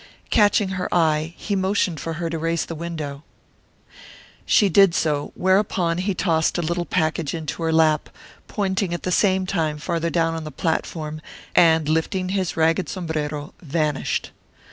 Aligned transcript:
Catching 0.31 0.69
her 0.69 0.91
eye, 0.91 1.35
he 1.37 1.55
motioned 1.55 1.99
for 1.99 2.13
her 2.13 2.27
to 2.27 2.39
raise 2.39 2.65
the 2.65 2.73
window; 2.73 3.21
she 4.47 4.67
did 4.67 4.95
so, 4.95 5.31
whereupon 5.35 5.99
he 5.99 6.15
tossed 6.15 6.57
a 6.57 6.63
little 6.63 6.87
package 6.87 7.35
into 7.35 7.61
her 7.61 7.71
lap, 7.71 8.09
pointing 8.47 8.95
at 8.95 9.03
the 9.03 9.11
same 9.11 9.45
time 9.45 9.77
farther 9.77 10.09
down 10.09 10.43
the 10.43 10.49
platform, 10.49 11.21
and 11.55 11.87
lifting 11.87 12.29
his 12.29 12.57
ragged 12.57 12.89
sombrero, 12.89 13.53
vanished. 13.61 14.31